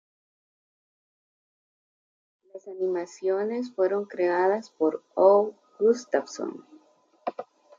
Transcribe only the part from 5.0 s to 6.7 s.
Owe Gustafson.